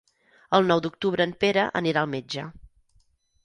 El 0.59 0.65
nou 0.71 0.81
d'octubre 0.85 1.27
en 1.29 1.35
Pere 1.45 1.67
anirà 1.83 2.05
al 2.05 2.13
metge. 2.17 2.51